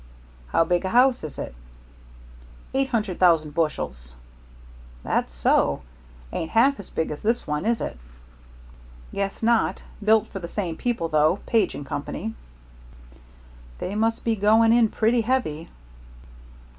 "No." 0.51 0.57
"How 0.57 0.63
big 0.63 0.83
a 0.83 0.89
house 0.89 1.23
is 1.23 1.37
it?" 1.37 1.53
"Eight 2.73 2.89
hundred 2.89 3.19
thousand 3.19 3.53
bushels." 3.53 4.15
"That 5.03 5.29
so? 5.29 5.83
Ain't 6.33 6.49
half 6.49 6.79
as 6.79 6.89
big 6.89 7.11
as 7.11 7.21
this 7.21 7.45
one, 7.45 7.67
is 7.67 7.81
it?" 7.81 7.99
"Guess 9.13 9.43
not. 9.43 9.83
Built 10.03 10.25
for 10.25 10.39
the 10.39 10.47
same 10.47 10.75
people, 10.75 11.07
though, 11.07 11.37
Page 11.45 11.77
& 11.85 11.85
Company." 11.85 12.33
"They 13.77 13.93
must 13.93 14.23
be 14.23 14.35
going 14.35 14.73
in 14.73 14.89
pretty 14.89 15.21
heavy." 15.21 15.69